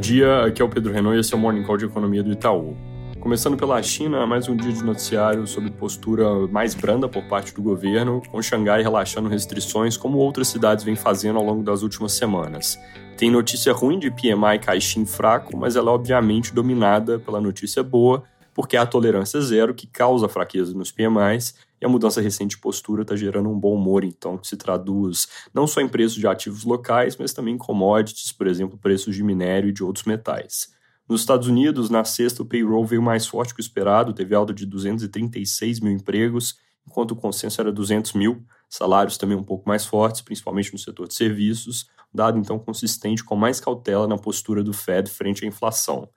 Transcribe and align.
dia, 0.00 0.46
aqui 0.46 0.62
é 0.62 0.64
o 0.64 0.68
Pedro 0.68 0.92
Renault 0.92 1.16
e 1.16 1.20
esse 1.20 1.34
é 1.34 1.36
o 1.36 1.40
Morning 1.40 1.62
Call 1.62 1.76
de 1.76 1.84
Economia 1.84 2.22
do 2.22 2.32
Itaú. 2.32 2.74
Começando 3.20 3.54
pela 3.54 3.82
China, 3.82 4.26
mais 4.26 4.48
um 4.48 4.56
dia 4.56 4.72
de 4.72 4.82
noticiário 4.82 5.46
sobre 5.46 5.70
postura 5.70 6.48
mais 6.48 6.74
branda 6.74 7.06
por 7.06 7.22
parte 7.24 7.54
do 7.54 7.60
governo, 7.60 8.22
com 8.30 8.40
Xangai 8.40 8.82
relaxando 8.82 9.28
restrições 9.28 9.98
como 9.98 10.16
outras 10.16 10.48
cidades 10.48 10.84
vêm 10.84 10.96
fazendo 10.96 11.38
ao 11.38 11.44
longo 11.44 11.62
das 11.62 11.82
últimas 11.82 12.12
semanas. 12.12 12.78
Tem 13.18 13.30
notícia 13.30 13.74
ruim 13.74 13.98
de 13.98 14.10
PMI 14.10 14.58
Caixin 14.64 15.04
fraco, 15.04 15.54
mas 15.54 15.76
ela 15.76 15.90
é 15.90 15.94
obviamente 15.94 16.54
dominada 16.54 17.18
pela 17.18 17.38
notícia 17.38 17.82
boa, 17.82 18.22
porque 18.60 18.76
é 18.76 18.78
a 18.78 18.84
tolerância 18.84 19.40
zero 19.40 19.72
que 19.72 19.86
causa 19.86 20.28
fraqueza 20.28 20.74
nos 20.74 20.92
PMIs 20.92 21.54
e 21.80 21.86
a 21.86 21.88
mudança 21.88 22.20
recente 22.20 22.56
de 22.56 22.60
postura 22.60 23.00
está 23.00 23.16
gerando 23.16 23.48
um 23.48 23.58
bom 23.58 23.74
humor, 23.74 24.04
então, 24.04 24.36
que 24.36 24.46
se 24.46 24.54
traduz 24.54 25.26
não 25.54 25.66
só 25.66 25.80
em 25.80 25.88
preços 25.88 26.18
de 26.18 26.26
ativos 26.26 26.62
locais, 26.62 27.16
mas 27.16 27.32
também 27.32 27.54
em 27.54 27.56
commodities, 27.56 28.32
por 28.32 28.46
exemplo, 28.46 28.76
preços 28.76 29.16
de 29.16 29.22
minério 29.22 29.70
e 29.70 29.72
de 29.72 29.82
outros 29.82 30.04
metais. 30.04 30.74
Nos 31.08 31.22
Estados 31.22 31.48
Unidos, 31.48 31.88
na 31.88 32.04
sexta, 32.04 32.42
o 32.42 32.44
payroll 32.44 32.84
veio 32.84 33.00
mais 33.00 33.26
forte 33.26 33.54
que 33.54 33.60
o 33.60 33.62
esperado, 33.62 34.12
teve 34.12 34.34
alta 34.34 34.52
de 34.52 34.66
236 34.66 35.80
mil 35.80 35.92
empregos, 35.92 36.58
enquanto 36.86 37.12
o 37.12 37.16
consenso 37.16 37.62
era 37.62 37.72
200 37.72 38.12
mil, 38.12 38.44
salários 38.68 39.16
também 39.16 39.38
um 39.38 39.42
pouco 39.42 39.66
mais 39.66 39.86
fortes, 39.86 40.20
principalmente 40.20 40.70
no 40.70 40.78
setor 40.78 41.08
de 41.08 41.14
serviços, 41.14 41.88
dado 42.12 42.38
então 42.38 42.58
consistente 42.58 43.24
com 43.24 43.36
mais 43.36 43.58
cautela 43.58 44.06
na 44.06 44.18
postura 44.18 44.62
do 44.62 44.74
Fed 44.74 45.08
frente 45.08 45.46
à 45.46 45.48
inflação. 45.48 46.10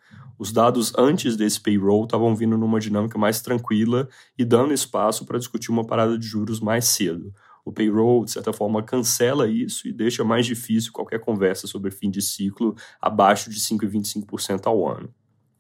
Os 0.43 0.52
dados 0.52 0.91
antes 0.97 1.38
desse 1.38 1.57
payroll 1.57 2.03
estavam 2.03 2.35
vindo 2.35 2.57
numa 2.57 2.77
dinâmica 2.77 3.17
mais 3.17 3.39
tranquila 3.39 4.09
e 4.38 4.43
dando 4.43 4.73
espaço 4.73 5.25
para 5.25 5.39
discutir 5.39 5.71
uma 5.71 5.88
parada 5.88 6.17
de 6.20 6.27
juros 6.27 6.59
mais 6.59 6.84
cedo. 6.84 7.34
O 7.63 7.71
payroll, 7.71 8.25
de 8.25 8.31
certa 8.31 8.51
forma, 8.51 8.84
cancela 8.84 9.48
isso 9.48 9.87
e 9.87 9.93
deixa 9.93 10.21
mais 10.21 10.45
difícil 10.45 10.91
qualquer 10.91 11.21
conversa 11.21 11.65
sobre 11.65 11.91
fim 11.91 12.11
de 12.11 12.21
ciclo 12.21 12.75
abaixo 13.01 13.49
de 13.49 13.57
5,25% 13.57 14.68
ao 14.68 14.85
ano. 14.85 15.09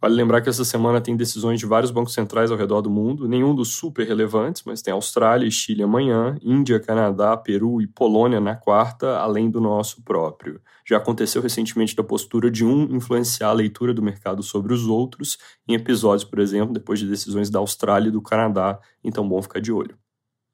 Vale 0.03 0.15
lembrar 0.15 0.41
que 0.41 0.49
essa 0.49 0.65
semana 0.65 0.99
tem 0.99 1.15
decisões 1.15 1.61
de 1.61 1.65
vários 1.65 1.89
bancos 1.89 2.13
centrais 2.13 2.51
ao 2.51 2.57
redor 2.57 2.81
do 2.81 2.89
mundo, 2.89 3.25
nenhum 3.25 3.55
dos 3.55 3.69
super 3.69 4.05
relevantes, 4.05 4.61
mas 4.65 4.81
tem 4.81 4.93
Austrália 4.93 5.47
e 5.47 5.51
Chile 5.51 5.81
amanhã, 5.81 6.37
Índia, 6.41 6.77
Canadá, 6.77 7.37
Peru 7.37 7.81
e 7.81 7.87
Polônia 7.87 8.41
na 8.41 8.53
quarta, 8.53 9.15
além 9.19 9.49
do 9.49 9.61
nosso 9.61 10.03
próprio. 10.03 10.59
Já 10.85 10.97
aconteceu 10.97 11.41
recentemente 11.41 11.95
da 11.95 12.03
postura 12.03 12.51
de 12.51 12.65
um 12.65 12.93
influenciar 12.93 13.47
a 13.47 13.53
leitura 13.53 13.93
do 13.93 14.01
mercado 14.01 14.43
sobre 14.43 14.73
os 14.73 14.87
outros, 14.87 15.37
em 15.65 15.73
episódios, 15.73 16.25
por 16.25 16.39
exemplo, 16.39 16.73
depois 16.73 16.99
de 16.99 17.07
decisões 17.07 17.49
da 17.49 17.59
Austrália 17.59 18.09
e 18.09 18.11
do 18.11 18.21
Canadá, 18.21 18.81
então 19.01 19.25
bom 19.25 19.41
ficar 19.41 19.61
de 19.61 19.71
olho. 19.71 19.97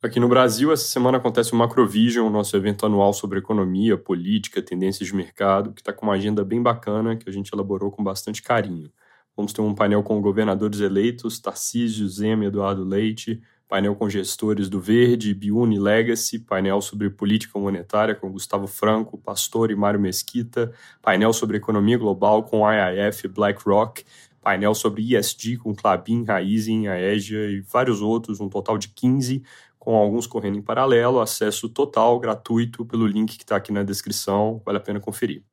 Aqui 0.04 0.20
no 0.20 0.30
Brasil, 0.30 0.72
essa 0.72 0.86
semana 0.86 1.18
acontece 1.18 1.54
o 1.54 1.56
Macrovision, 1.56 2.28
o 2.28 2.30
nosso 2.30 2.56
evento 2.56 2.86
anual 2.86 3.14
sobre 3.14 3.40
economia, 3.40 3.98
política, 3.98 4.62
tendências 4.62 5.10
de 5.10 5.16
mercado, 5.16 5.74
que 5.74 5.82
está 5.82 5.92
com 5.92 6.06
uma 6.06 6.14
agenda 6.14 6.46
bem 6.46 6.62
bacana 6.62 7.18
que 7.18 7.28
a 7.28 7.34
gente 7.34 7.52
elaborou 7.52 7.90
com 7.90 8.04
bastante 8.04 8.44
carinho. 8.44 8.92
Vamos 9.40 9.54
ter 9.54 9.62
um 9.62 9.74
painel 9.74 10.04
com 10.04 10.20
governadores 10.20 10.82
eleitos, 10.82 11.40
Tarcísio, 11.40 12.10
Zema 12.10 12.44
Eduardo 12.44 12.84
Leite, 12.84 13.42
painel 13.70 13.96
com 13.96 14.10
gestores 14.10 14.68
do 14.68 14.82
Verde, 14.82 15.34
Biuni 15.34 15.80
Legacy, 15.80 16.40
painel 16.40 16.82
sobre 16.82 17.10
política 17.10 17.58
monetária 17.58 18.14
com 18.14 18.30
Gustavo 18.30 18.68
Franco, 18.68 19.18
Pastor 19.18 19.72
e 19.72 19.78
Mário 19.78 19.98
Mesquita, 19.98 20.74
painel 21.02 21.32
sobre 21.32 21.56
economia 21.56 21.98
global 21.98 22.44
com 22.44 22.70
IIF 22.70 23.28
e 23.28 23.30
BlackRock, 23.30 24.04
painel 24.42 24.76
sobre 24.76 25.16
ESG 25.16 25.56
com 25.56 25.74
Clabin, 25.74 26.26
Raizen, 26.26 26.90
Aegia 26.90 27.50
e 27.50 27.62
vários 27.62 28.02
outros, 28.02 28.42
um 28.42 28.50
total 28.50 28.78
de 28.78 28.90
15, 28.90 29.42
com 29.80 29.96
alguns 29.96 30.28
correndo 30.28 30.58
em 30.58 30.62
paralelo, 30.62 31.22
acesso 31.22 31.70
total, 31.70 32.20
gratuito, 32.20 32.86
pelo 32.86 33.08
link 33.08 33.38
que 33.38 33.44
está 33.46 33.56
aqui 33.56 33.72
na 33.72 33.84
descrição, 33.84 34.62
vale 34.66 34.80
a 34.80 34.82
pena 34.82 35.00
conferir. 35.00 35.49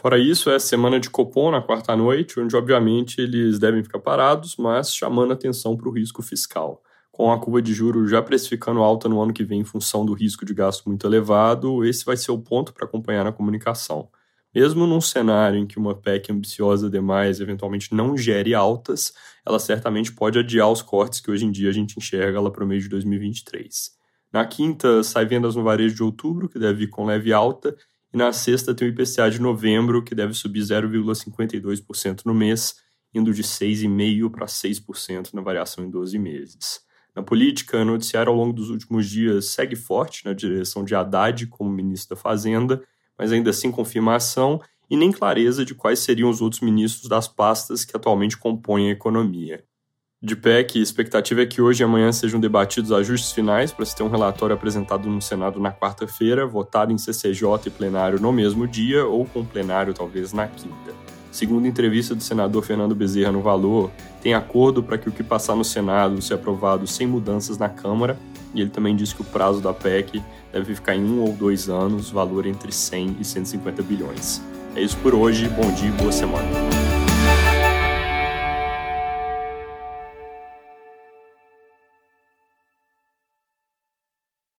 Fora 0.00 0.16
isso, 0.16 0.48
é 0.48 0.60
semana 0.60 1.00
de 1.00 1.10
Copom 1.10 1.50
na 1.50 1.60
quarta 1.60 1.96
noite, 1.96 2.38
onde 2.38 2.54
obviamente 2.54 3.20
eles 3.20 3.58
devem 3.58 3.82
ficar 3.82 3.98
parados, 3.98 4.54
mas 4.56 4.94
chamando 4.94 5.32
atenção 5.32 5.76
para 5.76 5.88
o 5.88 5.92
risco 5.92 6.22
fiscal. 6.22 6.80
Com 7.10 7.32
a 7.32 7.40
curva 7.40 7.60
de 7.60 7.74
juros 7.74 8.08
já 8.08 8.22
precificando 8.22 8.80
alta 8.80 9.08
no 9.08 9.20
ano 9.20 9.32
que 9.32 9.42
vem 9.42 9.58
em 9.62 9.64
função 9.64 10.06
do 10.06 10.14
risco 10.14 10.44
de 10.44 10.54
gasto 10.54 10.86
muito 10.86 11.04
elevado, 11.04 11.84
esse 11.84 12.04
vai 12.04 12.16
ser 12.16 12.30
o 12.30 12.38
ponto 12.38 12.72
para 12.72 12.84
acompanhar 12.84 13.24
na 13.24 13.32
comunicação. 13.32 14.08
Mesmo 14.54 14.86
num 14.86 15.00
cenário 15.00 15.58
em 15.58 15.66
que 15.66 15.80
uma 15.80 15.96
PEC 15.96 16.30
ambiciosa 16.30 16.88
demais 16.88 17.40
eventualmente 17.40 17.92
não 17.92 18.16
gere 18.16 18.54
altas, 18.54 19.12
ela 19.44 19.58
certamente 19.58 20.12
pode 20.12 20.38
adiar 20.38 20.70
os 20.70 20.80
cortes 20.80 21.18
que 21.18 21.28
hoje 21.28 21.44
em 21.44 21.50
dia 21.50 21.70
a 21.70 21.72
gente 21.72 21.98
enxerga 21.98 22.40
lá 22.40 22.52
para 22.52 22.62
o 22.62 22.68
mês 22.68 22.84
de 22.84 22.88
2023. 22.88 23.90
Na 24.32 24.46
quinta, 24.46 25.02
sai 25.02 25.26
vendas 25.26 25.56
no 25.56 25.64
varejo 25.64 25.96
de 25.96 26.04
outubro, 26.04 26.48
que 26.48 26.58
deve 26.58 26.84
ir 26.84 26.88
com 26.88 27.04
leve 27.04 27.32
alta, 27.32 27.76
e 28.12 28.16
na 28.16 28.32
sexta 28.32 28.74
tem 28.74 28.88
o 28.88 28.90
IPCA 28.90 29.30
de 29.30 29.40
novembro, 29.40 30.02
que 30.02 30.14
deve 30.14 30.32
subir 30.32 30.60
0,52% 30.60 32.22
no 32.24 32.34
mês, 32.34 32.76
indo 33.12 33.32
de 33.32 33.42
6,5% 33.42 34.30
para 34.30 34.46
6% 34.46 35.34
na 35.34 35.42
variação 35.42 35.84
em 35.84 35.90
12 35.90 36.18
meses. 36.18 36.80
Na 37.14 37.22
política, 37.22 37.78
o 37.78 37.84
noticiário 37.84 38.30
ao 38.30 38.36
longo 38.36 38.52
dos 38.52 38.70
últimos 38.70 39.08
dias 39.08 39.46
segue 39.46 39.76
forte 39.76 40.24
na 40.24 40.32
direção 40.32 40.84
de 40.84 40.94
Haddad 40.94 41.46
como 41.48 41.70
ministro 41.70 42.14
da 42.14 42.20
Fazenda, 42.20 42.82
mas 43.18 43.32
ainda 43.32 43.52
sem 43.52 43.70
confirmação 43.70 44.60
e 44.88 44.96
nem 44.96 45.12
clareza 45.12 45.64
de 45.64 45.74
quais 45.74 45.98
seriam 45.98 46.30
os 46.30 46.40
outros 46.40 46.62
ministros 46.62 47.08
das 47.08 47.28
pastas 47.28 47.84
que 47.84 47.96
atualmente 47.96 48.38
compõem 48.38 48.88
a 48.88 48.92
economia. 48.92 49.64
De 50.20 50.34
pé 50.34 50.64
que 50.64 50.80
a 50.80 50.82
expectativa 50.82 51.42
é 51.42 51.46
que 51.46 51.62
hoje 51.62 51.80
e 51.80 51.84
amanhã 51.84 52.10
sejam 52.10 52.40
debatidos 52.40 52.90
ajustes 52.90 53.30
finais 53.30 53.70
para 53.70 53.84
se 53.84 53.94
ter 53.94 54.02
um 54.02 54.08
relatório 54.08 54.52
apresentado 54.52 55.08
no 55.08 55.22
Senado 55.22 55.60
na 55.60 55.70
quarta-feira, 55.70 56.44
votado 56.44 56.92
em 56.92 56.98
CCJ 56.98 57.44
e 57.66 57.70
plenário 57.70 58.18
no 58.18 58.32
mesmo 58.32 58.66
dia 58.66 59.06
ou 59.06 59.24
com 59.24 59.44
plenário 59.44 59.94
talvez 59.94 60.32
na 60.32 60.48
quinta. 60.48 60.92
Segundo 61.30 61.68
entrevista 61.68 62.16
do 62.16 62.22
senador 62.22 62.64
Fernando 62.64 62.96
Bezerra 62.96 63.30
no 63.30 63.42
Valor, 63.42 63.92
tem 64.20 64.34
acordo 64.34 64.82
para 64.82 64.98
que 64.98 65.08
o 65.08 65.12
que 65.12 65.22
passar 65.22 65.54
no 65.54 65.64
Senado 65.64 66.20
seja 66.20 66.34
aprovado 66.34 66.84
sem 66.84 67.06
mudanças 67.06 67.56
na 67.56 67.68
Câmara, 67.68 68.18
e 68.52 68.60
ele 68.60 68.70
também 68.70 68.96
disse 68.96 69.14
que 69.14 69.22
o 69.22 69.24
prazo 69.24 69.60
da 69.60 69.72
PEC 69.72 70.20
deve 70.52 70.74
ficar 70.74 70.96
em 70.96 71.04
um 71.04 71.20
ou 71.20 71.32
dois 71.32 71.68
anos, 71.68 72.10
valor 72.10 72.44
entre 72.44 72.72
100 72.72 73.18
e 73.20 73.24
150 73.24 73.82
bilhões. 73.84 74.42
É 74.74 74.80
isso 74.80 74.96
por 74.96 75.14
hoje, 75.14 75.48
bom 75.50 75.70
dia 75.74 75.90
e 75.90 75.92
boa 75.92 76.10
semana. 76.10 76.87